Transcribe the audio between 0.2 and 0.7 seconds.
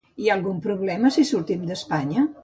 Hi ha algun